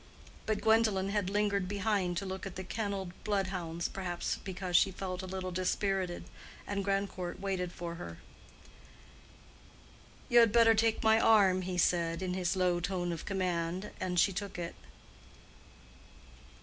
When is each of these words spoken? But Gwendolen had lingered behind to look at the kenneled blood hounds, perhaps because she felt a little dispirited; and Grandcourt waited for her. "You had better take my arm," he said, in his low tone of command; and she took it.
But 0.47 0.61
Gwendolen 0.61 1.09
had 1.09 1.29
lingered 1.29 1.67
behind 1.67 2.17
to 2.17 2.25
look 2.25 2.47
at 2.47 2.55
the 2.55 2.63
kenneled 2.63 3.11
blood 3.23 3.49
hounds, 3.49 3.87
perhaps 3.87 4.39
because 4.43 4.75
she 4.75 4.89
felt 4.89 5.21
a 5.21 5.27
little 5.27 5.51
dispirited; 5.51 6.23
and 6.65 6.83
Grandcourt 6.83 7.39
waited 7.39 7.71
for 7.71 7.93
her. 8.01 8.17
"You 10.27 10.39
had 10.39 10.51
better 10.51 10.73
take 10.73 11.03
my 11.03 11.19
arm," 11.19 11.61
he 11.61 11.77
said, 11.77 12.23
in 12.23 12.33
his 12.33 12.55
low 12.55 12.79
tone 12.79 13.11
of 13.11 13.25
command; 13.27 13.91
and 14.01 14.19
she 14.19 14.33
took 14.33 14.57
it. 14.57 14.73